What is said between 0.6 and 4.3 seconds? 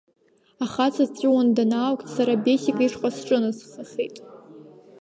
Ахаҵа дҵәуан данаақәҵ, сара Бесик ишҟа сҿынасхахит.